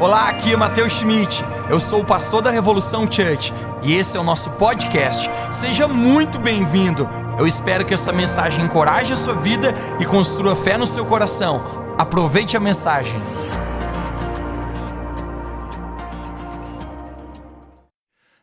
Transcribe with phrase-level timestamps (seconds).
[0.00, 1.44] Olá, aqui é Matheus Schmidt.
[1.70, 5.30] Eu sou o pastor da Revolução Church e esse é o nosso podcast.
[5.52, 7.08] Seja muito bem-vindo.
[7.38, 11.62] Eu espero que essa mensagem encoraje a sua vida e construa fé no seu coração.
[11.96, 13.14] Aproveite a mensagem.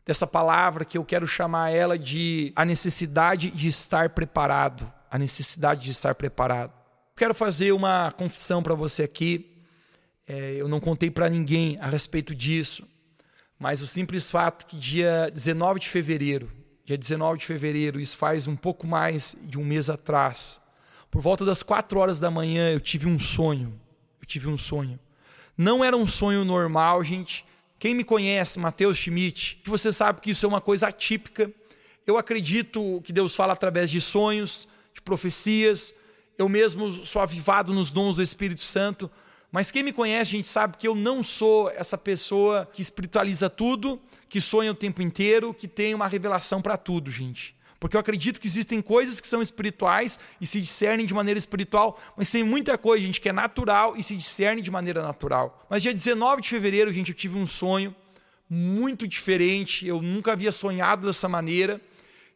[0.06, 4.90] Dessa palavra que eu quero chamar ela de a necessidade de estar preparado.
[5.12, 6.72] A necessidade de estar preparado.
[7.14, 9.51] Quero fazer uma confissão para você aqui
[10.32, 12.88] é, eu não contei para ninguém a respeito disso,
[13.60, 16.50] mas o simples fato que dia 19 de fevereiro,
[16.86, 20.62] dia 19 de fevereiro, isso faz um pouco mais de um mês atrás,
[21.12, 23.78] por volta das quatro horas da manhã, eu tive um sonho.
[24.22, 24.98] Eu tive um sonho.
[25.58, 27.46] Não era um sonho normal, gente.
[27.78, 31.52] Quem me conhece, Mateus Schmidt, você sabe que isso é uma coisa atípica.
[32.08, 35.94] Eu acredito que Deus fala através de sonhos, de profecias.
[36.38, 39.12] Eu mesmo sou avivado nos dons do Espírito Santo,
[39.52, 43.50] mas quem me conhece, a gente sabe que eu não sou essa pessoa que espiritualiza
[43.50, 47.54] tudo, que sonha o tempo inteiro, que tem uma revelação para tudo, gente.
[47.78, 52.00] Porque eu acredito que existem coisas que são espirituais e se discernem de maneira espiritual,
[52.16, 55.66] mas tem muita coisa, gente, que é natural e se discerne de maneira natural.
[55.70, 57.94] Mas dia 19 de fevereiro, gente, eu tive um sonho
[58.48, 61.82] muito diferente, eu nunca havia sonhado dessa maneira,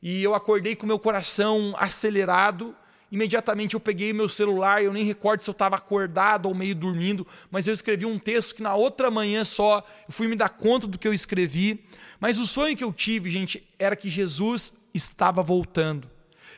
[0.01, 2.75] e eu acordei com meu coração acelerado,
[3.11, 7.25] Imediatamente eu peguei meu celular, eu nem recordo se eu estava acordado ou meio dormindo,
[7.51, 10.87] mas eu escrevi um texto que na outra manhã só eu fui me dar conta
[10.87, 11.85] do que eu escrevi.
[12.19, 16.09] Mas o sonho que eu tive, gente, era que Jesus estava voltando.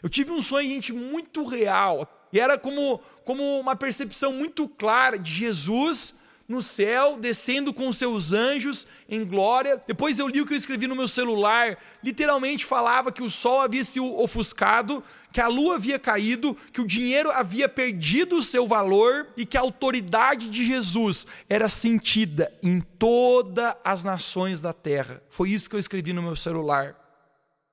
[0.02, 2.08] Eu tive um sonho, gente, muito real.
[2.32, 6.16] E era como, como uma percepção muito clara de Jesus
[6.48, 9.82] no céu, descendo com seus anjos em glória.
[9.86, 13.60] Depois eu li o que eu escrevi no meu celular, literalmente falava que o sol
[13.60, 18.66] havia se ofuscado, que a lua havia caído, que o dinheiro havia perdido o seu
[18.66, 25.22] valor e que a autoridade de Jesus era sentida em todas as nações da terra.
[25.30, 26.96] Foi isso que eu escrevi no meu celular.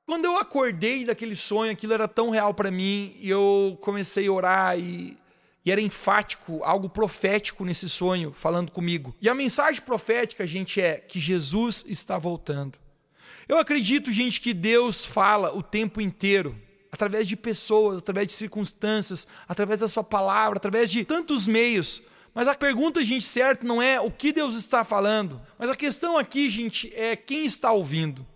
[0.07, 4.33] Quando eu acordei daquele sonho, aquilo era tão real para mim, e eu comecei a
[4.33, 5.17] orar e
[5.65, 9.15] e era enfático, algo profético nesse sonho, falando comigo.
[9.21, 12.79] E a mensagem profética, gente, é que Jesus está voltando.
[13.49, 16.55] Eu acredito, gente, que Deus fala o tempo inteiro,
[16.93, 22.03] através de pessoas, através de circunstâncias, através da sua palavra, através de tantos meios.
[22.35, 26.19] Mas a pergunta, gente, certo, não é o que Deus está falando, mas a questão
[26.19, 28.27] aqui, gente, é quem está ouvindo.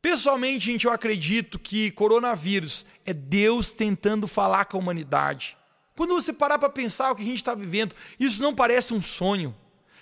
[0.00, 5.56] Pessoalmente, gente, eu acredito que coronavírus é Deus tentando falar com a humanidade.
[5.96, 9.02] Quando você parar para pensar o que a gente está vivendo, isso não parece um
[9.02, 9.54] sonho.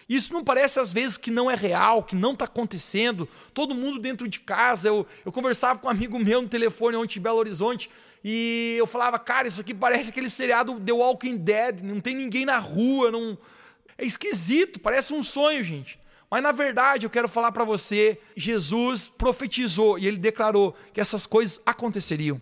[0.08, 3.28] Isso não parece às vezes que não é real, que não está acontecendo.
[3.54, 4.88] Todo mundo dentro de casa.
[4.88, 7.88] Eu, eu conversava com um amigo meu no telefone ontem em Belo Horizonte
[8.24, 11.82] e eu falava, cara, isso aqui parece aquele seriado The Walking Dead.
[11.82, 13.38] Não tem ninguém na rua, não.
[13.96, 15.98] É esquisito, parece um sonho, gente.
[16.30, 21.26] Mas na verdade eu quero falar para você, Jesus profetizou e ele declarou que essas
[21.26, 22.40] coisas aconteceriam.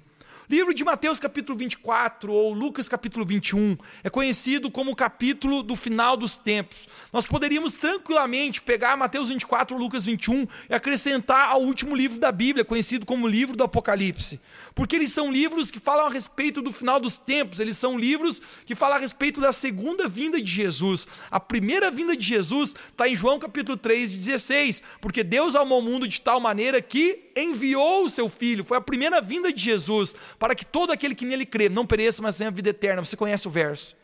[0.51, 5.77] Livro de Mateus capítulo 24 ou Lucas capítulo 21 é conhecido como o capítulo do
[5.77, 6.89] final dos tempos.
[7.13, 12.33] Nós poderíamos tranquilamente pegar Mateus 24 ou Lucas 21 e acrescentar ao último livro da
[12.33, 14.41] Bíblia, conhecido como livro do Apocalipse.
[14.75, 18.41] Porque eles são livros que falam a respeito do final dos tempos, eles são livros
[18.65, 21.07] que falam a respeito da segunda vinda de Jesus.
[21.31, 25.83] A primeira vinda de Jesus está em João capítulo 3, 16, porque Deus amou o
[25.83, 30.15] mundo de tal maneira que enviou o seu filho, foi a primeira vinda de Jesus,
[30.39, 33.05] para que todo aquele que nele crê não pereça, mas tenha vida eterna.
[33.05, 33.97] Você conhece o verso.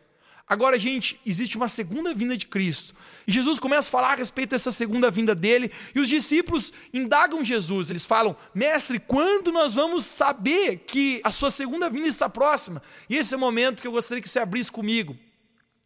[0.47, 2.95] Agora, gente, existe uma segunda vinda de Cristo.
[3.27, 7.43] E Jesus começa a falar a respeito dessa segunda vinda dele, e os discípulos indagam
[7.43, 7.89] Jesus.
[7.89, 12.83] Eles falam: Mestre, quando nós vamos saber que a sua segunda vinda está próxima?
[13.09, 15.16] E esse é o momento que eu gostaria que você abrisse comigo.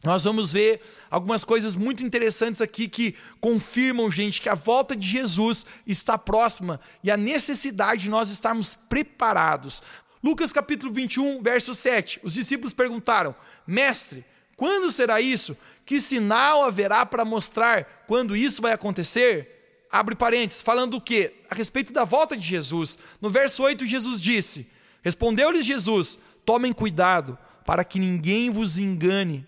[0.04, 0.80] Nós vamos ver
[1.10, 6.80] algumas coisas muito interessantes aqui que confirmam, gente, que a volta de Jesus está próxima
[7.02, 9.82] e a necessidade de nós estarmos preparados.
[10.22, 12.20] Lucas capítulo 21, verso 7.
[12.22, 13.34] Os discípulos perguntaram:
[13.66, 14.24] Mestre,
[14.56, 15.56] quando será isso?
[15.84, 19.86] Que sinal haverá para mostrar quando isso vai acontecer?
[19.90, 21.34] Abre parênteses, falando o quê?
[21.48, 22.98] A respeito da volta de Jesus.
[23.20, 24.70] No verso 8, Jesus disse:
[25.02, 29.46] Respondeu-lhes Jesus: Tomem cuidado para que ninguém vos engane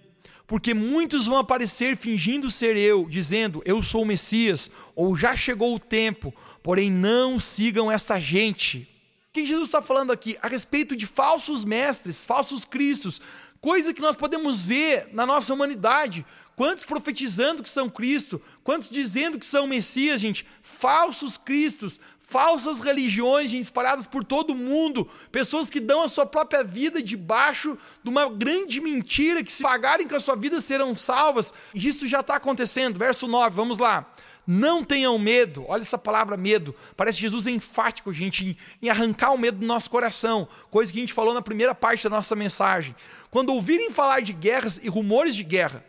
[0.50, 5.72] porque muitos vão aparecer fingindo ser eu, dizendo eu sou o Messias, ou já chegou
[5.72, 8.89] o tempo, porém não sigam esta gente.
[9.30, 10.36] O que Jesus está falando aqui?
[10.42, 13.20] A respeito de falsos mestres, falsos cristos,
[13.60, 16.26] coisa que nós podemos ver na nossa humanidade.
[16.56, 20.44] Quantos profetizando que são Cristo, quantos dizendo que são Messias, gente?
[20.64, 26.64] Falsos cristos, falsas religiões gente, espalhadas por todo mundo, pessoas que dão a sua própria
[26.64, 31.54] vida debaixo de uma grande mentira que se pagarem com a sua vida serão salvas.
[31.72, 32.98] Isso já está acontecendo.
[32.98, 34.12] Verso 9, vamos lá.
[34.46, 35.64] Não tenham medo.
[35.68, 36.74] Olha essa palavra medo.
[36.96, 40.48] Parece Jesus enfático, gente, em arrancar o medo do nosso coração.
[40.70, 42.94] Coisa que a gente falou na primeira parte da nossa mensagem.
[43.30, 45.84] Quando ouvirem falar de guerras e rumores de guerra,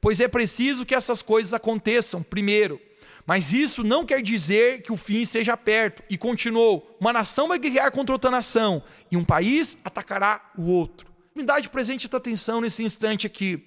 [0.00, 2.80] pois é preciso que essas coisas aconteçam primeiro.
[3.26, 6.02] Mas isso não quer dizer que o fim esteja perto.
[6.10, 11.08] E continuou: uma nação vai guerrear contra outra nação, e um país atacará o outro.
[11.34, 13.64] Me dá de presente a tua atenção nesse instante aqui.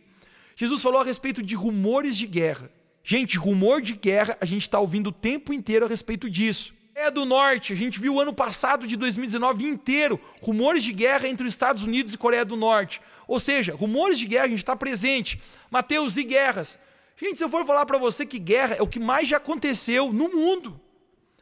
[0.55, 2.69] Jesus falou a respeito de rumores de guerra.
[3.03, 6.73] Gente, rumor de guerra, a gente está ouvindo o tempo inteiro a respeito disso.
[6.95, 11.27] É do Norte, a gente viu o ano passado de 2019 inteiro rumores de guerra
[11.27, 13.01] entre os Estados Unidos e Coreia do Norte.
[13.27, 15.41] Ou seja, rumores de guerra, a gente está presente.
[15.69, 16.79] Mateus e guerras.
[17.17, 20.13] Gente, se eu for falar para você que guerra é o que mais já aconteceu
[20.13, 20.79] no mundo.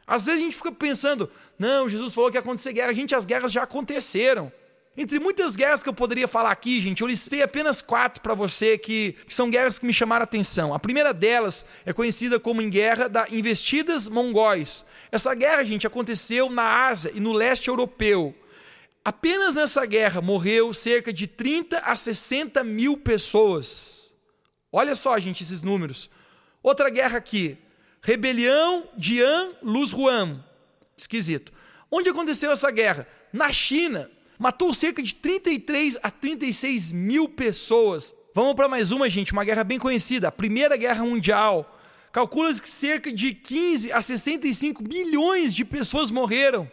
[0.06, 2.92] Às vezes a gente fica pensando, não, Jesus falou que ia acontecer guerra.
[2.92, 4.50] Gente, as guerras já aconteceram.
[4.94, 8.76] Entre muitas guerras que eu poderia falar aqui, gente, eu listei apenas quatro para você
[8.76, 10.74] que, que, são guerras que me chamaram a atenção.
[10.74, 14.84] A primeira delas é conhecida como em Guerra da Investidas Mongóis.
[15.10, 18.34] Essa guerra, gente, aconteceu na Ásia e no leste europeu.
[19.02, 24.12] Apenas nessa guerra morreu cerca de 30 a 60 mil pessoas.
[24.70, 26.10] Olha só, gente, esses números.
[26.62, 27.56] Outra guerra aqui.
[28.02, 30.44] Rebelião de An Luzhuan.
[30.98, 31.50] Esquisito.
[31.90, 33.08] Onde aconteceu essa guerra?
[33.32, 34.10] Na China
[34.42, 38.12] matou cerca de 33 a 36 mil pessoas.
[38.34, 41.78] Vamos para mais uma, gente, uma guerra bem conhecida, a Primeira Guerra Mundial.
[42.10, 46.68] Calcula-se que cerca de 15 a 65 milhões de pessoas morreram.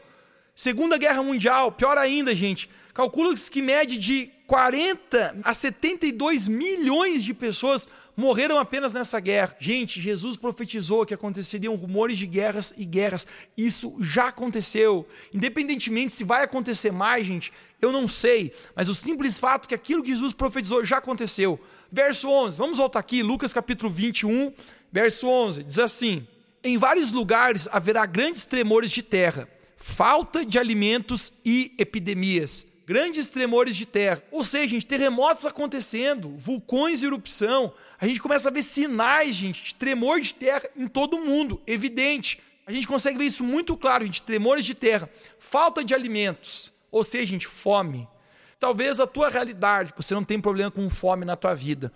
[0.56, 2.68] Segunda Guerra Mundial, pior ainda, gente.
[2.92, 7.88] Calcula-se que média de 40 a 72 milhões de pessoas
[8.18, 9.56] morreram apenas nessa guerra.
[9.60, 13.28] Gente, Jesus profetizou que aconteceriam rumores de guerras e guerras.
[13.56, 15.08] Isso já aconteceu.
[15.32, 18.52] Independentemente se vai acontecer mais, gente, eu não sei.
[18.76, 21.60] Mas o simples fato que aquilo que Jesus profetizou já aconteceu.
[21.92, 24.52] Verso 11, vamos voltar aqui, Lucas capítulo 21,
[24.92, 26.28] verso 11, diz assim:
[26.64, 29.48] Em vários lugares haverá grandes tremores de terra,
[29.78, 34.24] falta de alimentos e epidemias grandes tremores de terra.
[34.32, 37.72] Ou seja, gente, terremotos acontecendo, vulcões em erupção.
[38.02, 41.62] A gente começa a ver sinais, gente, de tremor de terra em todo o mundo,
[41.68, 42.42] evidente.
[42.66, 45.08] A gente consegue ver isso muito claro, gente, tremores de terra,
[45.38, 48.08] falta de alimentos, ou seja, gente, fome.
[48.60, 51.94] Talvez a tua realidade, você não tem problema com fome na tua vida.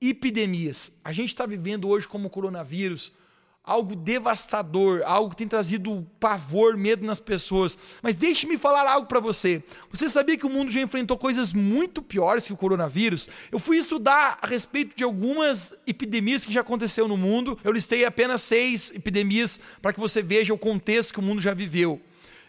[0.00, 0.92] Epidemias.
[1.04, 3.12] A gente está vivendo hoje como coronavírus,
[3.68, 7.78] algo devastador, algo que tem trazido pavor, medo nas pessoas.
[8.02, 9.62] Mas deixe-me falar algo para você.
[9.90, 13.28] Você sabia que o mundo já enfrentou coisas muito piores que o coronavírus?
[13.52, 17.58] Eu fui estudar a respeito de algumas epidemias que já aconteceu no mundo.
[17.62, 21.52] Eu listei apenas seis epidemias para que você veja o contexto que o mundo já
[21.52, 22.00] viveu.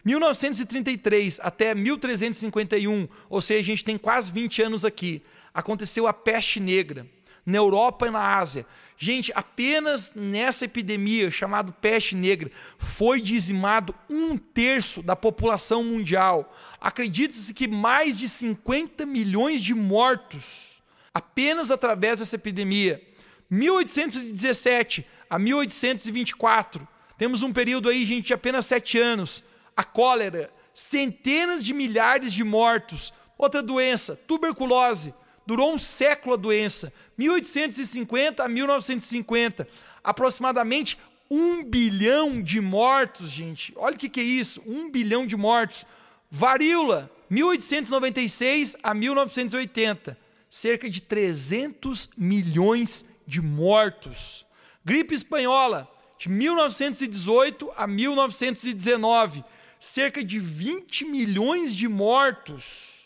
[0.06, 5.22] 1933 até 1351, ou seja, a gente tem quase 20 anos aqui,
[5.54, 7.06] aconteceu a peste negra
[7.46, 8.66] na Europa e na Ásia.
[9.02, 16.54] Gente, apenas nessa epidemia chamada peste negra foi dizimado um terço da população mundial.
[16.82, 20.82] Acredita-se que mais de 50 milhões de mortos
[21.14, 23.02] apenas através dessa epidemia.
[23.50, 26.86] 1817 a 1824,
[27.18, 29.46] temos um período aí, gente, de apenas sete anos.
[29.78, 33.14] A cólera, centenas de milhares de mortos.
[33.38, 35.14] Outra doença, tuberculose,
[35.50, 36.94] durou um século a doença.
[37.18, 39.68] 1850 a 1950,
[40.04, 40.96] aproximadamente
[41.28, 43.74] um bilhão de mortos, gente.
[43.76, 45.88] Olha o que, que é isso: um bilhão de mortos.
[46.30, 50.16] Varíola, 1896 a 1980,
[50.52, 54.46] cerca de 300 milhões de mortos.
[54.86, 55.90] Gripe espanhola,
[56.20, 59.44] de 1918 a 1919,
[59.80, 62.99] cerca de 20 milhões de mortos.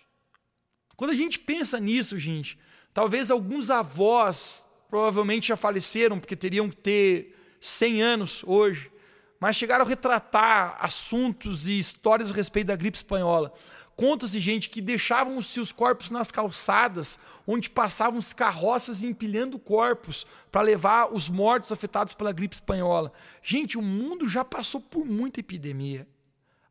[1.03, 2.57] Quando a gente pensa nisso, gente,
[2.93, 8.89] talvez alguns avós provavelmente já faleceram porque teriam que ter 100 anos hoje,
[9.37, 13.51] mas chegaram a retratar assuntos e histórias a respeito da gripe espanhola.
[13.97, 20.25] Conta-se, gente, que deixavam os seus corpos nas calçadas, onde passavam os carroças empilhando corpos
[20.49, 23.11] para levar os mortos afetados pela gripe espanhola.
[23.41, 26.07] Gente, o mundo já passou por muita epidemia.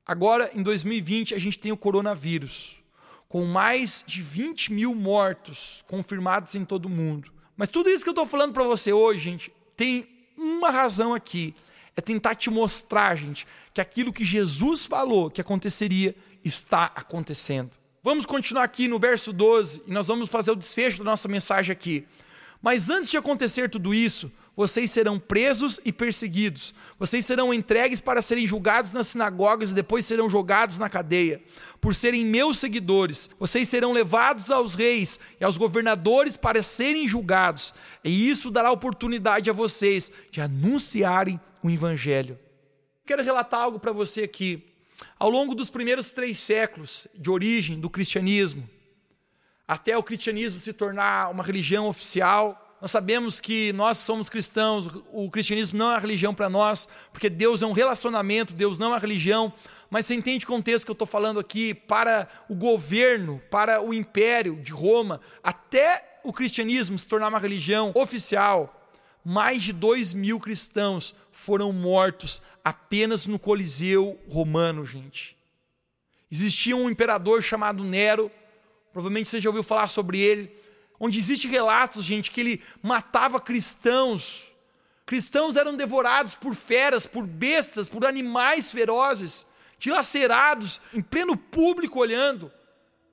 [0.06, 2.81] Agora, em 2020, a gente tem o coronavírus,
[3.32, 7.32] com mais de 20 mil mortos confirmados em todo o mundo.
[7.56, 11.54] Mas tudo isso que eu estou falando para você hoje, gente, tem uma razão aqui.
[11.96, 17.70] É tentar te mostrar, gente, que aquilo que Jesus falou que aconteceria está acontecendo.
[18.02, 21.72] Vamos continuar aqui no verso 12 e nós vamos fazer o desfecho da nossa mensagem
[21.72, 22.06] aqui.
[22.60, 26.74] Mas antes de acontecer tudo isso, vocês serão presos e perseguidos.
[26.98, 31.42] Vocês serão entregues para serem julgados nas sinagogas e depois serão jogados na cadeia.
[31.80, 37.74] Por serem meus seguidores, vocês serão levados aos reis e aos governadores para serem julgados.
[38.04, 42.38] E isso dará oportunidade a vocês de anunciarem o evangelho.
[43.06, 44.68] Quero relatar algo para você aqui.
[45.18, 48.68] Ao longo dos primeiros três séculos de origem do cristianismo,
[49.66, 55.30] até o cristianismo se tornar uma religião oficial, nós sabemos que nós somos cristãos, o
[55.30, 59.52] cristianismo não é religião para nós, porque Deus é um relacionamento, Deus não é religião.
[59.88, 61.74] Mas você entende o contexto que eu estou falando aqui?
[61.74, 67.92] Para o governo, para o império de Roma, até o cristianismo se tornar uma religião
[67.94, 68.90] oficial,
[69.24, 75.36] mais de dois mil cristãos foram mortos apenas no Coliseu romano, gente.
[76.28, 78.28] Existia um imperador chamado Nero,
[78.92, 80.61] provavelmente você já ouviu falar sobre ele
[81.04, 84.44] onde existe relatos, gente, que ele matava cristãos.
[85.04, 89.44] Cristãos eram devorados por feras, por bestas, por animais ferozes,
[89.80, 92.52] dilacerados, em pleno público olhando.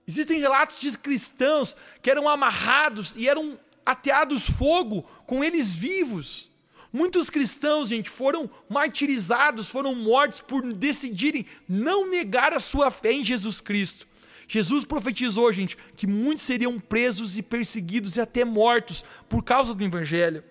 [0.08, 6.52] Existem relatos de cristãos que eram amarrados e eram ateados fogo com eles vivos.
[6.94, 13.26] Muitos cristãos, gente, foram martirizados, foram mortos por decidirem não negar a sua fé em
[13.26, 14.08] Jesus Cristo.
[14.52, 19.84] Jesus profetizou, gente, que muitos seriam presos e perseguidos e até mortos por causa do
[19.84, 20.44] evangelho.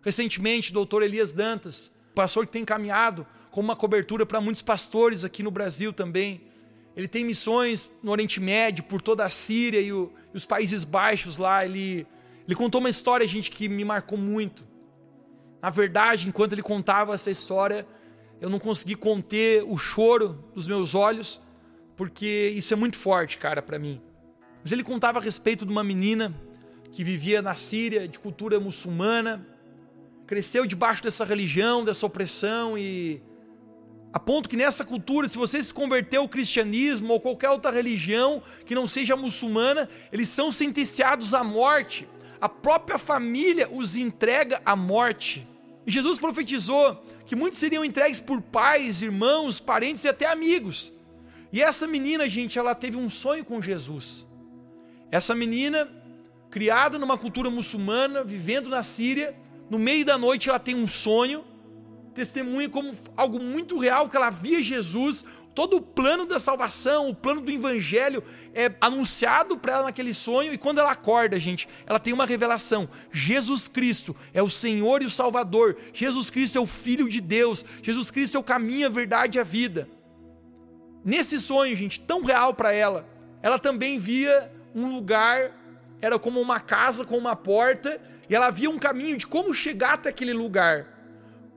[0.00, 5.26] Recentemente, o doutor Elias Dantas, pastor que tem caminhado como uma cobertura para muitos pastores
[5.26, 6.40] aqui no Brasil também.
[6.96, 10.82] Ele tem missões no Oriente Médio, por toda a Síria e, o, e os Países
[10.82, 11.66] Baixos lá.
[11.66, 12.06] Ele,
[12.46, 14.64] ele contou uma história, gente, que me marcou muito.
[15.60, 17.86] Na verdade, enquanto ele contava essa história,
[18.40, 21.42] eu não consegui conter o choro dos meus olhos
[21.98, 24.00] porque isso é muito forte, cara, para mim.
[24.62, 26.32] Mas ele contava a respeito de uma menina
[26.92, 29.44] que vivia na Síria, de cultura muçulmana,
[30.24, 33.20] cresceu debaixo dessa religião, dessa opressão e
[34.12, 38.40] a ponto que nessa cultura, se você se converteu ao cristianismo ou qualquer outra religião
[38.64, 42.08] que não seja muçulmana, eles são sentenciados à morte.
[42.40, 45.46] A própria família os entrega à morte.
[45.84, 50.94] E Jesus profetizou que muitos seriam entregues por pais, irmãos, parentes e até amigos.
[51.52, 54.26] E essa menina, gente, ela teve um sonho com Jesus.
[55.10, 55.88] Essa menina,
[56.50, 59.34] criada numa cultura muçulmana, vivendo na Síria,
[59.70, 61.44] no meio da noite ela tem um sonho,
[62.14, 65.24] testemunha como algo muito real que ela via Jesus,
[65.54, 68.22] todo o plano da salvação, o plano do evangelho
[68.54, 72.88] é anunciado para ela naquele sonho e quando ela acorda, gente, ela tem uma revelação.
[73.10, 75.76] Jesus Cristo é o Senhor e o Salvador.
[75.92, 77.64] Jesus Cristo é o filho de Deus.
[77.82, 79.88] Jesus Cristo é o caminho, a verdade e a vida.
[81.04, 83.06] Nesse sonho, gente, tão real para ela,
[83.42, 85.52] ela também via um lugar,
[86.00, 89.94] era como uma casa com uma porta, e ela via um caminho de como chegar
[89.94, 90.86] até aquele lugar.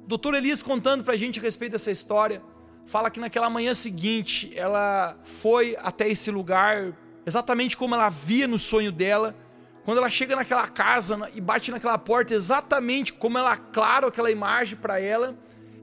[0.06, 2.42] O doutor Elias contando para a gente a respeito dessa história,
[2.86, 6.94] fala que naquela manhã seguinte ela foi até esse lugar,
[7.26, 9.36] exatamente como ela via no sonho dela.
[9.84, 14.78] Quando ela chega naquela casa e bate naquela porta, exatamente como ela, claro, aquela imagem
[14.78, 15.36] para ela.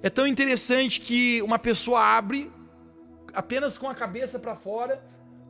[0.02, 2.50] É tão interessante que uma pessoa abre
[3.32, 5.02] apenas com a cabeça para fora,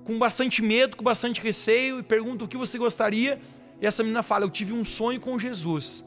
[0.05, 3.41] com bastante medo, com bastante receio, e pergunta o que você gostaria.
[3.81, 6.05] E essa menina fala: Eu tive um sonho com Jesus.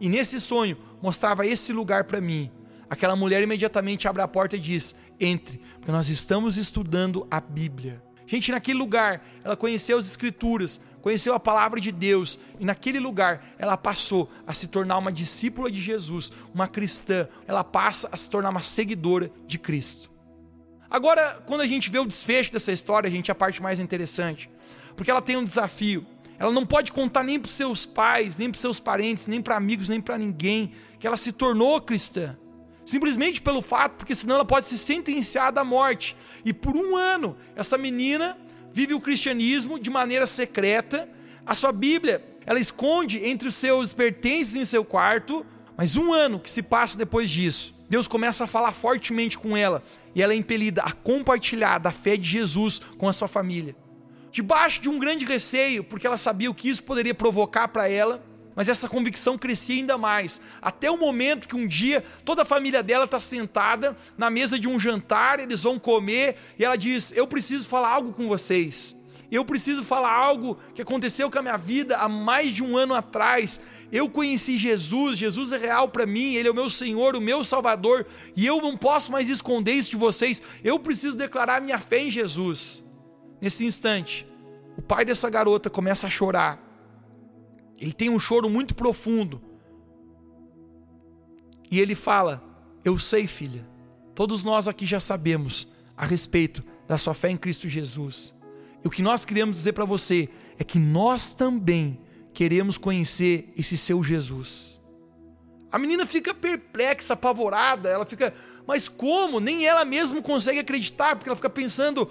[0.00, 2.50] E nesse sonho mostrava esse lugar para mim.
[2.88, 8.02] Aquela mulher imediatamente abre a porta e diz: Entre, porque nós estamos estudando a Bíblia.
[8.26, 13.54] Gente, naquele lugar, ela conheceu as Escrituras, conheceu a palavra de Deus, e naquele lugar
[13.58, 18.30] ela passou a se tornar uma discípula de Jesus, uma cristã, ela passa a se
[18.30, 20.13] tornar uma seguidora de Cristo.
[20.94, 24.48] Agora, quando a gente vê o desfecho dessa história, a gente a parte mais interessante,
[24.94, 26.06] porque ela tem um desafio.
[26.38, 29.88] Ela não pode contar nem para seus pais, nem para seus parentes, nem para amigos,
[29.88, 32.38] nem para ninguém que ela se tornou cristã.
[32.84, 36.16] Simplesmente pelo fato, porque senão ela pode ser sentenciada à morte.
[36.44, 38.38] E por um ano, essa menina
[38.72, 41.08] vive o cristianismo de maneira secreta.
[41.44, 45.44] A sua Bíblia, ela esconde entre os seus pertences em seu quarto,
[45.76, 49.82] mas um ano que se passa depois disso, Deus começa a falar fortemente com ela
[50.14, 53.76] e ela é impelida a compartilhar da fé de Jesus com a sua família.
[54.30, 58.22] Debaixo de um grande receio, porque ela sabia o que isso poderia provocar para ela,
[58.56, 62.82] mas essa convicção crescia ainda mais, até o momento que um dia toda a família
[62.82, 67.26] dela está sentada na mesa de um jantar, eles vão comer, e ela diz: Eu
[67.26, 68.94] preciso falar algo com vocês.
[69.34, 72.94] Eu preciso falar algo que aconteceu com a minha vida há mais de um ano
[72.94, 73.60] atrás.
[73.90, 77.44] Eu conheci Jesus, Jesus é real para mim, Ele é o meu Senhor, o meu
[77.44, 80.42] Salvador, e eu não posso mais esconder isso de vocês.
[80.62, 82.82] Eu preciso declarar minha fé em Jesus.
[83.40, 84.26] Nesse instante,
[84.76, 86.64] o pai dessa garota começa a chorar
[87.78, 89.42] ele tem um choro muito profundo.
[91.70, 92.42] E ele fala:
[92.84, 93.66] Eu sei, filha,
[94.14, 98.33] todos nós aqui já sabemos a respeito da sua fé em Cristo Jesus.
[98.84, 101.98] E o que nós queremos dizer para você é que nós também
[102.34, 104.80] queremos conhecer esse seu Jesus.
[105.72, 108.32] A menina fica perplexa, apavorada, ela fica,
[108.66, 109.40] mas como?
[109.40, 112.08] Nem ela mesma consegue acreditar, porque ela fica pensando: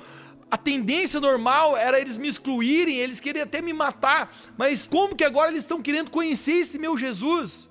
[0.52, 5.24] a tendência normal era eles me excluírem, eles queriam até me matar, mas como que
[5.24, 7.70] agora eles estão querendo conhecer esse meu Jesus?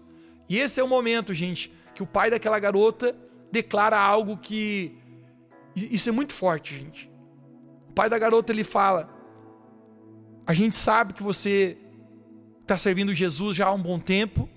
[0.49, 3.15] E esse é o momento, gente, que o pai daquela garota
[3.51, 4.97] declara algo que.
[5.77, 7.12] Isso é muito forte, gente.
[7.93, 9.07] O pai da garota ele fala:
[10.47, 11.77] A gente sabe que você
[12.63, 14.49] está servindo Jesus já há um bom tempo,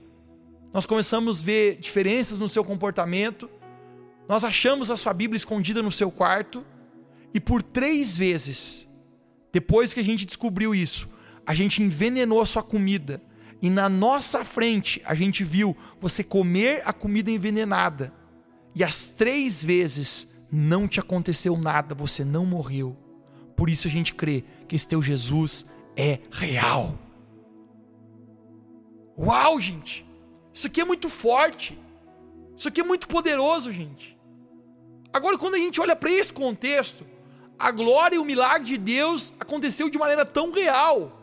[0.74, 3.50] nós começamos a ver diferenças no seu comportamento,
[4.26, 6.66] nós achamos a sua Bíblia escondida no seu quarto.
[7.34, 8.88] E por três vezes,
[9.52, 11.10] depois que a gente descobriu isso,
[11.46, 13.22] a gente envenenou a sua comida.
[13.62, 18.14] E na nossa frente a gente viu você comer a comida envenenada.
[18.74, 22.96] E as três vezes não te aconteceu nada, você não morreu.
[23.56, 25.66] Por isso a gente crê que esse teu Jesus
[25.96, 26.98] é real.
[29.18, 30.06] Uau, gente!
[30.54, 31.78] Isso aqui é muito forte.
[32.56, 34.18] Isso aqui é muito poderoso, gente.
[35.12, 37.06] Agora, quando a gente olha para esse contexto,
[37.58, 41.22] a glória e o milagre de Deus aconteceu de maneira tão real.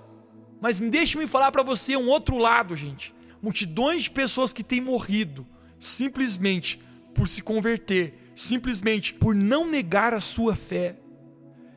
[0.61, 3.14] Mas deixe-me falar para você um outro lado, gente.
[3.42, 5.47] Multidões de pessoas que têm morrido
[5.79, 6.81] simplesmente
[7.12, 10.97] por se converter, simplesmente por não negar a sua fé.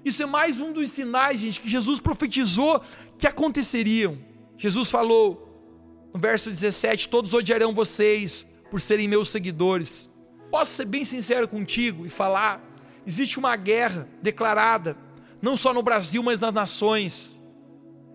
[0.06, 2.80] Isso é mais um dos sinais, gente, que Jesus profetizou
[3.18, 4.20] que aconteceriam.
[4.56, 10.08] Jesus falou no verso 17: Todos odiarão vocês por serem meus seguidores.
[10.52, 12.64] Posso ser bem sincero contigo e falar
[13.06, 14.96] existe uma guerra declarada,
[15.42, 17.42] não só no Brasil, mas nas nações.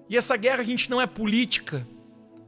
[0.09, 1.87] E essa guerra, a gente, não é política.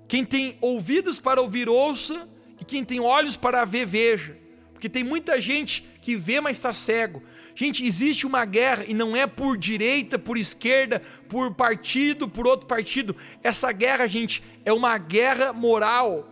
[0.07, 2.28] Quem tem ouvidos para ouvir, ouça,
[2.61, 4.37] e quem tem olhos para ver, veja.
[4.72, 7.22] Porque tem muita gente que vê, mas está cego.
[7.54, 12.66] Gente, existe uma guerra e não é por direita, por esquerda, por partido, por outro
[12.66, 13.14] partido.
[13.42, 16.28] Essa guerra, gente, é uma guerra moral.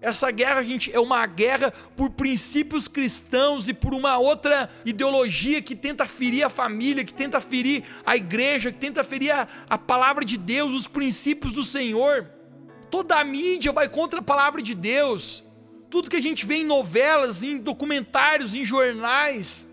[0.00, 5.76] Essa guerra, gente, é uma guerra por princípios cristãos e por uma outra ideologia que
[5.76, 10.24] tenta ferir a família, que tenta ferir a igreja, que tenta ferir a, a palavra
[10.24, 12.26] de Deus, os princípios do Senhor.
[12.90, 15.44] Toda a mídia vai contra a palavra de Deus.
[15.90, 19.68] Tudo que a gente vê em novelas, em documentários, em jornais,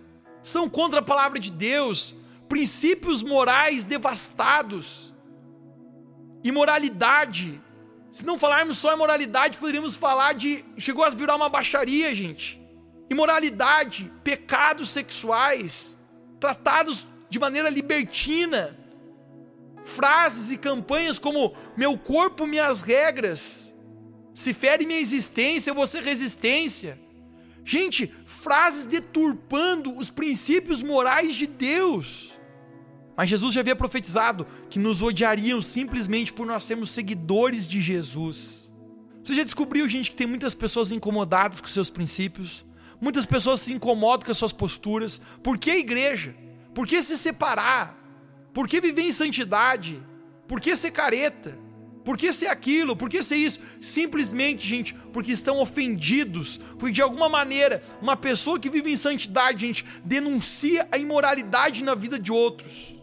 [0.50, 2.16] são contra a palavra de Deus.
[2.48, 5.14] Princípios morais devastados,
[6.44, 7.62] imoralidade
[8.18, 10.66] se não falarmos só em moralidade, poderíamos falar de.
[10.76, 12.60] Chegou a virar uma baixaria, gente.
[13.12, 15.96] Imoralidade, pecados sexuais,
[16.40, 18.76] tratados de maneira libertina.
[19.86, 23.72] Frases e campanhas como meu corpo, minhas regras.
[24.34, 27.00] Se fere minha existência, eu vou ser resistência.
[27.64, 28.12] Gente,
[28.48, 32.32] frases deturpando os princípios morais de Deus.
[33.14, 38.72] Mas Jesus já havia profetizado que nos odiariam simplesmente por nós sermos seguidores de Jesus.
[39.22, 42.64] Você já descobriu, gente, que tem muitas pessoas incomodadas com seus princípios?
[43.02, 45.20] Muitas pessoas se incomodam com as suas posturas.
[45.44, 46.34] Por que igreja?
[46.74, 47.98] Por que se separar?
[48.54, 50.02] Por que viver em santidade?
[50.48, 51.60] Por que ser careta?
[52.08, 52.96] Por que ser aquilo?
[52.96, 53.60] Por que ser isso?
[53.82, 56.58] Simplesmente, gente, porque estão ofendidos.
[56.80, 61.94] Porque de alguma maneira, uma pessoa que vive em santidade, gente, denuncia a imoralidade na
[61.94, 62.96] vida de outros.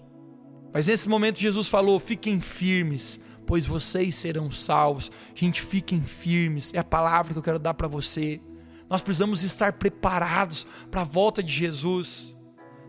[0.73, 5.13] Mas nesse momento Jesus falou: fiquem firmes, pois vocês serão salvos.
[5.35, 8.41] Gente, fiquem firmes, é a palavra que eu quero dar para você.
[8.89, 12.35] Nós precisamos estar preparados para a volta de Jesus.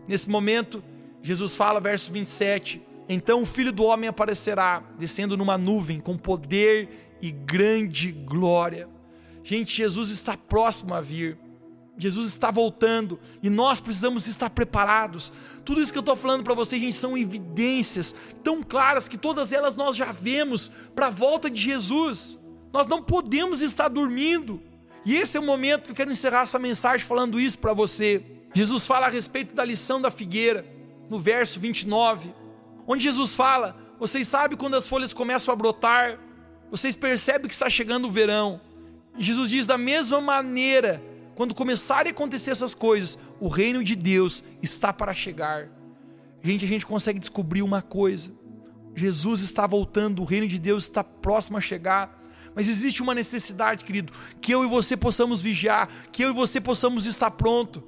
[0.08, 0.82] Nesse momento,
[1.22, 7.16] Jesus fala, verso 27, então o filho do homem aparecerá, descendo numa nuvem com poder
[7.20, 8.88] e grande glória.
[9.42, 11.38] Gente, Jesus está próximo a vir.
[11.98, 15.32] Jesus está voltando e nós precisamos estar preparados.
[15.64, 18.14] Tudo isso que eu estou falando para vocês, gente, são evidências
[18.44, 22.38] tão claras que todas elas nós já vemos para a volta de Jesus.
[22.72, 24.60] Nós não podemos estar dormindo.
[25.06, 28.22] E esse é o momento que eu quero encerrar essa mensagem falando isso para você.
[28.52, 30.66] Jesus fala a respeito da lição da figueira,
[31.08, 32.34] no verso 29,
[32.86, 36.18] onde Jesus fala: Vocês sabem quando as folhas começam a brotar,
[36.70, 38.60] vocês percebem que está chegando o verão.
[39.16, 41.02] E Jesus diz: da mesma maneira,
[41.34, 45.68] quando começarem a acontecer essas coisas, o reino de Deus está para chegar.
[46.42, 48.30] Gente, a gente consegue descobrir uma coisa:
[48.94, 52.22] Jesus está voltando, o reino de Deus está próximo a chegar.
[52.54, 56.58] Mas existe uma necessidade, querido, que eu e você possamos vigiar, que eu e você
[56.58, 57.84] possamos estar pronto.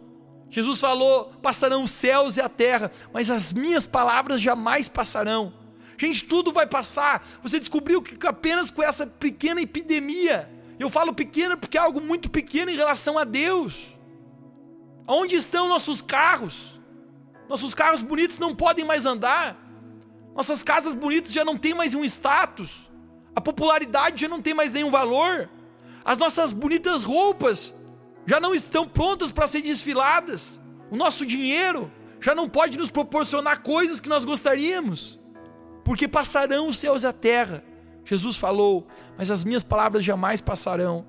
[0.51, 5.53] Jesus falou: passarão os céus e a terra, mas as minhas palavras jamais passarão.
[5.97, 7.27] Gente, tudo vai passar.
[7.43, 12.31] Você descobriu que apenas com essa pequena epidemia, eu falo pequena porque é algo muito
[12.31, 13.97] pequeno em relação a Deus.
[15.07, 16.79] Onde estão nossos carros?
[17.49, 19.57] Nossos carros bonitos não podem mais andar.
[20.37, 22.89] Nossas casas bonitas já não têm mais um status
[23.39, 25.49] a popularidade já não tem mais nenhum valor,
[26.05, 27.73] as nossas bonitas roupas
[28.29, 30.61] já não estão prontas para ser desfiladas,
[30.91, 35.19] o nosso dinheiro já não pode nos proporcionar coisas que nós gostaríamos,
[35.83, 37.65] porque passarão os céus e a terra.
[38.05, 38.87] Jesus falou,
[39.17, 41.07] mas as minhas palavras jamais passarão.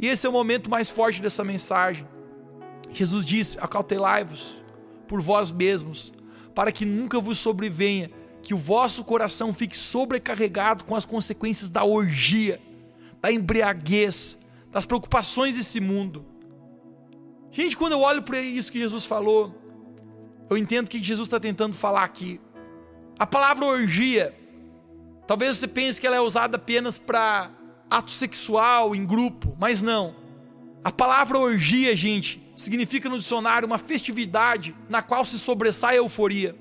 [0.00, 2.08] E esse é o momento mais forte dessa mensagem.
[2.90, 4.64] Jesus disse: Acautelai-vos
[5.06, 6.10] por vós mesmos,
[6.54, 8.10] para que nunca vos sobrevenha
[8.42, 12.60] que o vosso coração fique sobrecarregado com as consequências da orgia,
[13.20, 14.38] da embriaguez,
[14.70, 16.31] das preocupações desse mundo.
[17.52, 19.54] Gente, quando eu olho para isso que Jesus falou,
[20.48, 22.40] eu entendo que Jesus está tentando falar aqui.
[23.18, 24.34] A palavra orgia,
[25.26, 27.50] talvez você pense que ela é usada apenas para
[27.90, 30.16] ato sexual em grupo, mas não.
[30.82, 36.56] A palavra orgia, gente, significa no dicionário uma festividade na qual se sobressai a euforia.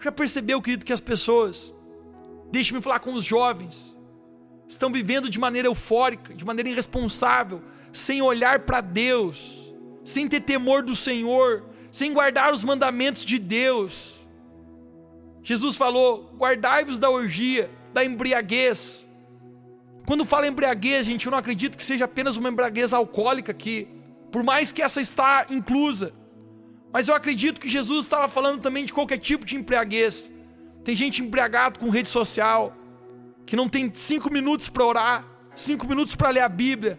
[0.00, 1.72] Já percebeu, querido, que as pessoas,
[2.50, 3.96] deixe-me falar com os jovens,
[4.66, 7.62] estão vivendo de maneira eufórica, de maneira irresponsável,
[7.92, 9.61] sem olhar para Deus,
[10.04, 14.18] sem ter temor do Senhor, sem guardar os mandamentos de Deus.
[15.42, 19.08] Jesus falou: guardai-vos da orgia, da embriaguez.
[20.06, 23.88] Quando fala embriaguez, gente, eu não acredito que seja apenas uma embriaguez alcoólica aqui,
[24.30, 26.12] por mais que essa está inclusa.
[26.92, 30.32] Mas eu acredito que Jesus estava falando também de qualquer tipo de embriaguez.
[30.84, 32.76] Tem gente embriagado com rede social,
[33.46, 36.98] que não tem cinco minutos para orar, cinco minutos para ler a Bíblia,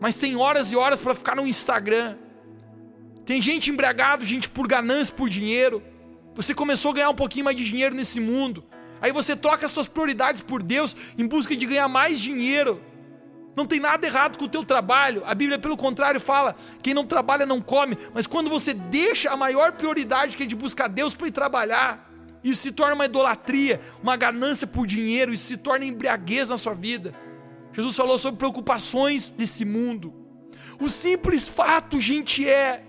[0.00, 2.16] mas tem horas e horas para ficar no Instagram.
[3.24, 5.82] Tem gente embriagado, gente por ganância, por dinheiro.
[6.34, 8.64] Você começou a ganhar um pouquinho mais de dinheiro nesse mundo.
[9.00, 12.80] Aí você troca as suas prioridades por Deus em busca de ganhar mais dinheiro.
[13.54, 15.22] Não tem nada errado com o teu trabalho.
[15.26, 17.98] A Bíblia, pelo contrário, fala: quem não trabalha não come.
[18.14, 22.10] Mas quando você deixa a maior prioridade que é de buscar Deus para ir trabalhar,
[22.42, 26.74] isso se torna uma idolatria, uma ganância por dinheiro, isso se torna embriaguez na sua
[26.74, 27.14] vida.
[27.72, 30.14] Jesus falou sobre preocupações desse mundo.
[30.80, 32.82] O simples fato, gente, é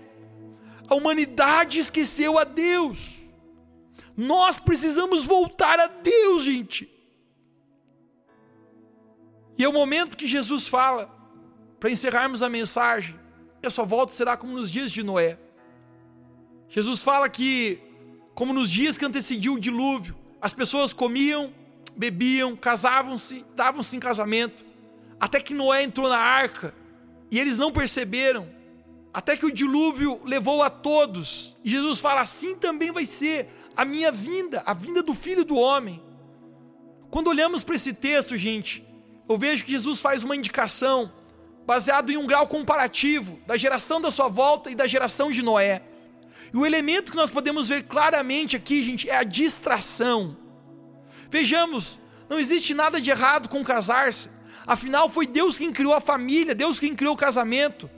[0.88, 3.18] a humanidade esqueceu a Deus.
[4.16, 6.90] Nós precisamos voltar a Deus, gente.
[9.56, 11.10] E é o momento que Jesus fala,
[11.78, 13.18] para encerrarmos a mensagem,
[13.62, 15.38] e a sua volta será como nos dias de Noé.
[16.68, 17.78] Jesus fala que,
[18.34, 21.52] como nos dias que antecediam o dilúvio, as pessoas comiam,
[21.96, 24.64] bebiam, casavam-se, davam-se em casamento,
[25.18, 26.74] até que Noé entrou na arca
[27.30, 28.48] e eles não perceberam,
[29.14, 31.56] até que o dilúvio levou a todos.
[31.62, 35.56] E Jesus fala: assim também vai ser a minha vinda, a vinda do filho do
[35.56, 36.02] homem.
[37.10, 38.84] Quando olhamos para esse texto, gente,
[39.28, 41.12] eu vejo que Jesus faz uma indicação
[41.64, 45.82] baseado em um grau comparativo da geração da sua volta e da geração de Noé.
[46.52, 50.36] E o elemento que nós podemos ver claramente aqui, gente, é a distração.
[51.30, 54.28] Vejamos, não existe nada de errado com casar-se.
[54.66, 57.88] Afinal, foi Deus quem criou a família, Deus quem criou o casamento.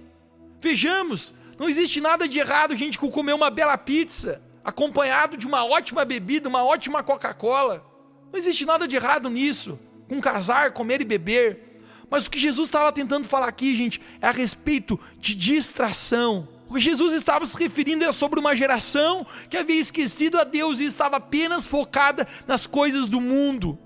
[0.60, 5.64] Vejamos, não existe nada de errado, gente, com comer uma bela pizza, acompanhado de uma
[5.64, 7.84] ótima bebida, uma ótima Coca-Cola.
[8.32, 11.80] Não existe nada de errado nisso com casar, comer e beber.
[12.08, 16.48] Mas o que Jesus estava tentando falar aqui, gente, é a respeito de distração.
[16.68, 20.80] O que Jesus estava se referindo é sobre uma geração que havia esquecido a Deus
[20.80, 23.78] e estava apenas focada nas coisas do mundo.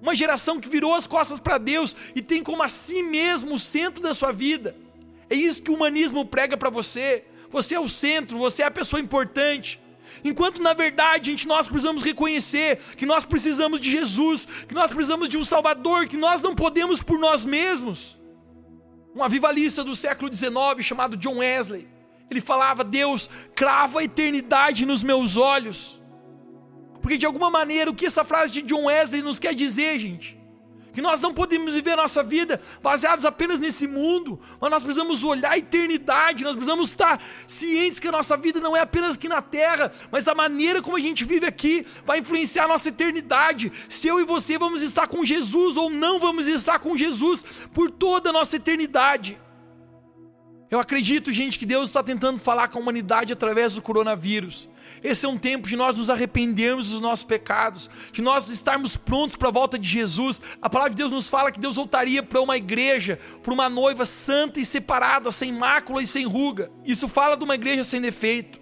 [0.00, 3.58] Uma geração que virou as costas para Deus e tem como a si mesmo o
[3.58, 4.74] centro da sua vida.
[5.30, 7.24] É isso que o humanismo prega para você.
[7.48, 9.80] Você é o centro, você é a pessoa importante.
[10.24, 15.28] Enquanto na verdade, gente, nós precisamos reconhecer que nós precisamos de Jesus, que nós precisamos
[15.28, 18.18] de um Salvador, que nós não podemos por nós mesmos.
[19.14, 21.88] Um avivalista do século XIX chamado John Wesley,
[22.30, 26.00] ele falava: Deus, crava a eternidade nos meus olhos.
[27.00, 30.39] Porque de alguma maneira, o que essa frase de John Wesley nos quer dizer, gente?
[31.00, 35.24] Que nós não podemos viver a nossa vida baseados apenas nesse mundo, mas nós precisamos
[35.24, 39.26] olhar a eternidade, nós precisamos estar cientes que a nossa vida não é apenas aqui
[39.26, 43.72] na terra, mas a maneira como a gente vive aqui vai influenciar a nossa eternidade.
[43.88, 47.90] Se eu e você vamos estar com Jesus ou não vamos estar com Jesus por
[47.90, 49.38] toda a nossa eternidade.
[50.70, 54.68] Eu acredito, gente, que Deus está tentando falar com a humanidade através do coronavírus.
[55.02, 59.34] Esse é um tempo de nós nos arrependermos dos nossos pecados, de nós estarmos prontos
[59.34, 60.40] para a volta de Jesus.
[60.62, 64.06] A palavra de Deus nos fala que Deus voltaria para uma igreja, para uma noiva
[64.06, 66.70] santa e separada, sem mácula e sem ruga.
[66.84, 68.60] Isso fala de uma igreja sem defeito,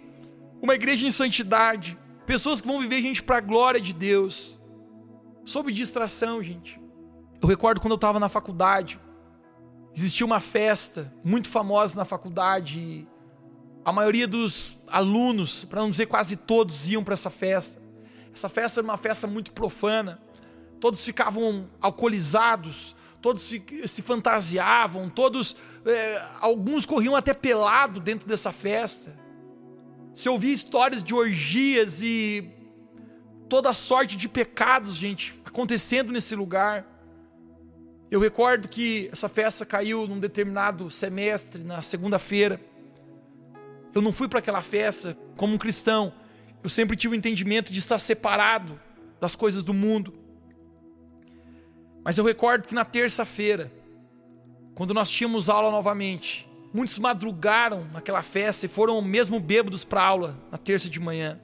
[0.62, 4.58] uma igreja em santidade, pessoas que vão viver, gente, para a glória de Deus.
[5.44, 6.80] Sob distração, gente.
[7.40, 8.98] Eu recordo quando eu estava na faculdade,
[9.94, 13.06] existia uma festa muito famosa na faculdade
[13.88, 17.80] a maioria dos alunos, para não dizer quase todos, iam para essa festa.
[18.34, 20.20] Essa festa era uma festa muito profana.
[20.78, 29.18] Todos ficavam alcoolizados, todos se fantasiavam, todos, é, alguns corriam até pelado dentro dessa festa.
[30.12, 32.46] Se ouvia histórias de orgias e
[33.48, 36.86] toda sorte de pecados, gente, acontecendo nesse lugar.
[38.10, 42.58] Eu recordo que essa festa caiu num determinado semestre, na segunda-feira.
[43.94, 46.12] Eu não fui para aquela festa como um cristão.
[46.62, 48.80] Eu sempre tive o entendimento de estar separado
[49.20, 50.14] das coisas do mundo.
[52.02, 53.70] Mas eu recordo que na terça-feira,
[54.74, 60.38] quando nós tínhamos aula novamente, muitos madrugaram naquela festa e foram mesmo bêbados para aula
[60.50, 61.38] na terça de manhã.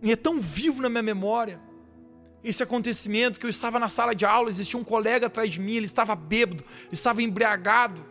[0.00, 1.58] E é tão vivo na minha memória
[2.44, 5.76] esse acontecimento que eu estava na sala de aula, existia um colega atrás de mim,
[5.76, 8.04] ele estava bêbado, ele estava embriagado.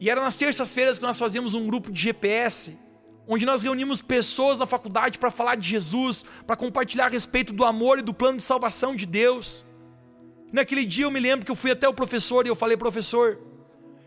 [0.00, 2.78] E era nas terças-feiras que nós fazíamos um grupo de GPS,
[3.28, 7.62] onde nós reunimos pessoas na faculdade para falar de Jesus, para compartilhar a respeito do
[7.62, 9.62] amor e do plano de salvação de Deus.
[10.50, 12.78] E naquele dia eu me lembro que eu fui até o professor e eu falei,
[12.78, 13.38] professor,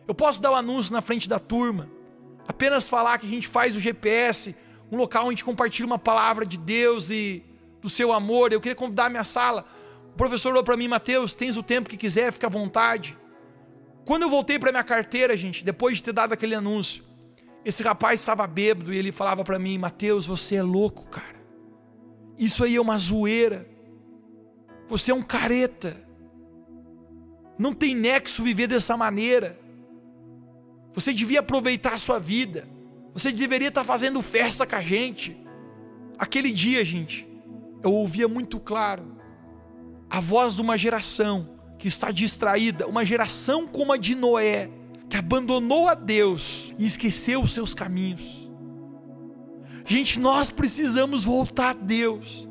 [0.08, 1.88] eu posso dar o um anúncio na frente da turma,
[2.48, 4.56] apenas falar que a gente faz o GPS,
[4.92, 7.44] um local onde compartilha uma palavra de Deus e
[7.84, 8.52] do seu amor.
[8.52, 9.66] Eu queria convidar a minha sala.
[10.14, 13.18] O professor falou para mim, Mateus, tens o tempo que quiser, fica à vontade.
[14.06, 17.04] Quando eu voltei para minha carteira, gente, depois de ter dado aquele anúncio,
[17.64, 21.44] esse rapaz estava bêbado e ele falava para mim: Mateus, você é louco, cara.
[22.38, 23.68] Isso aí é uma zoeira.
[24.90, 25.96] Você é um careta.
[27.58, 29.60] Não tem nexo viver dessa maneira.
[30.94, 32.68] Você devia aproveitar a sua vida.
[33.14, 35.38] Você deveria estar fazendo festa com a gente.
[36.18, 37.28] Aquele dia, gente,
[37.84, 39.18] eu ouvia muito claro
[40.10, 44.70] a voz de uma geração que está distraída, uma geração como a de Noé,
[45.10, 48.50] que abandonou a Deus e esqueceu os seus caminhos.
[49.86, 52.48] Gente, nós precisamos voltar a Deus.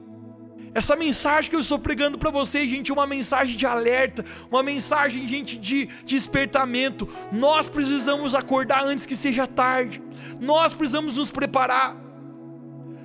[0.74, 4.62] Essa mensagem que eu estou pregando para vocês, gente, é uma mensagem de alerta, uma
[4.62, 7.08] mensagem, gente, de despertamento.
[7.30, 10.02] Nós precisamos acordar antes que seja tarde.
[10.40, 12.01] Nós precisamos nos preparar.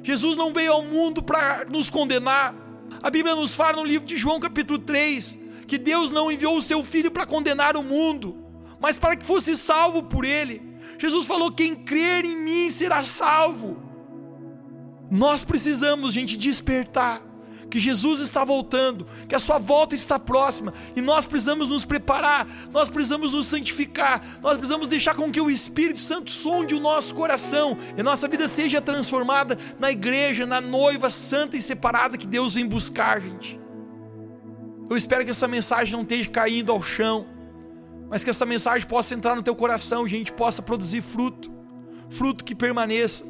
[0.08, 2.56] Jesus não veio ao mundo para nos condenar.
[3.04, 6.62] A Bíblia nos fala no livro de João, capítulo 3, que Deus não enviou o
[6.62, 8.38] seu filho para condenar o mundo,
[8.80, 10.62] mas para que fosse salvo por ele.
[10.98, 13.84] Jesus falou: quem crer em mim será salvo.
[15.12, 17.22] Nós precisamos, gente, despertar
[17.70, 22.48] que Jesus está voltando, que a sua volta está próxima e nós precisamos nos preparar,
[22.72, 27.14] nós precisamos nos santificar, nós precisamos deixar com que o Espírito Santo sonde o nosso
[27.14, 32.28] coração e a nossa vida seja transformada na igreja, na noiva santa e separada que
[32.28, 33.60] Deus vem buscar, gente.
[34.90, 37.28] Eu espero que essa mensagem não esteja caindo ao chão,
[38.10, 41.52] mas que essa mensagem possa entrar no teu coração, gente, possa produzir fruto,
[42.10, 43.26] fruto que permaneça.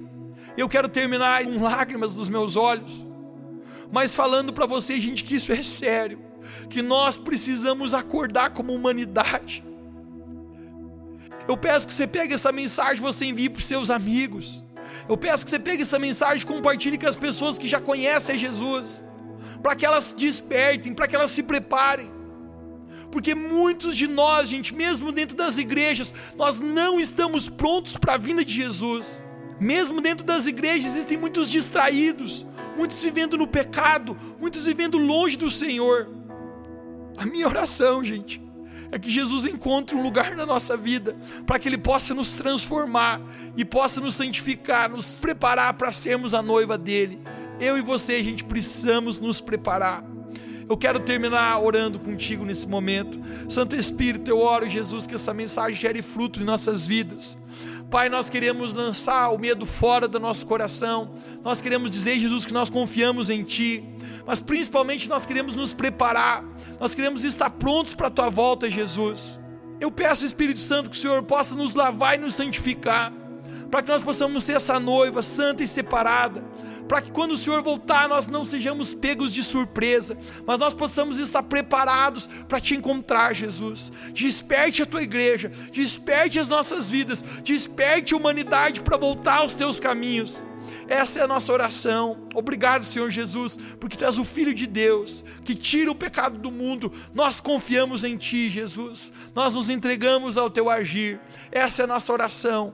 [0.55, 3.06] Eu quero terminar com lágrimas dos meus olhos,
[3.91, 6.19] mas falando para você, gente, que isso é sério,
[6.69, 9.63] que nós precisamos acordar como humanidade.
[11.47, 14.63] Eu peço que você pegue essa mensagem, você envie para os seus amigos.
[15.07, 18.37] Eu peço que você pegue essa mensagem e compartilhe com as pessoas que já conhecem
[18.37, 19.03] Jesus
[19.61, 22.11] para que elas despertem, para que elas se preparem.
[23.11, 28.17] Porque muitos de nós, gente, mesmo dentro das igrejas, nós não estamos prontos para a
[28.17, 29.23] vinda de Jesus.
[29.59, 32.45] Mesmo dentro das igrejas existem muitos distraídos,
[32.77, 36.07] muitos vivendo no pecado, muitos vivendo longe do Senhor.
[37.17, 38.41] A minha oração, gente,
[38.91, 43.21] é que Jesus encontre um lugar na nossa vida para que Ele possa nos transformar
[43.57, 47.19] e possa nos santificar, nos preparar para sermos a noiva dele.
[47.59, 50.03] Eu e você, a gente precisamos nos preparar.
[50.69, 53.19] Eu quero terminar orando contigo nesse momento.
[53.47, 57.37] Santo Espírito, eu oro, Jesus, que essa mensagem gere fruto em nossas vidas.
[57.89, 61.09] Pai, nós queremos lançar o medo fora do nosso coração.
[61.41, 63.81] Nós queremos dizer, Jesus, que nós confiamos em Ti.
[64.25, 66.43] Mas principalmente nós queremos nos preparar.
[66.81, 69.39] Nós queremos estar prontos para a Tua volta, Jesus.
[69.79, 73.13] Eu peço, Espírito Santo, que o Senhor possa nos lavar e nos santificar.
[73.69, 76.43] Para que nós possamos ser essa noiva santa e separada
[76.87, 81.19] para que quando o Senhor voltar nós não sejamos pegos de surpresa, mas nós possamos
[81.19, 83.91] estar preparados para te encontrar, Jesus.
[84.13, 89.79] Desperte a tua igreja, desperte as nossas vidas, desperte a humanidade para voltar aos teus
[89.79, 90.43] caminhos.
[90.87, 92.27] Essa é a nossa oração.
[92.33, 96.49] Obrigado, Senhor Jesus, porque tu és o Filho de Deus que tira o pecado do
[96.49, 96.91] mundo.
[97.13, 99.11] Nós confiamos em Ti, Jesus.
[99.35, 101.19] Nós nos entregamos ao Teu agir.
[101.51, 102.73] Essa é a nossa oração,